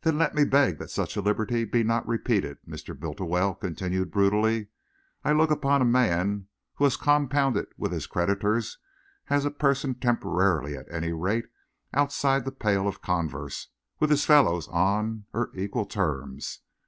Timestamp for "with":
7.76-7.92, 14.00-14.10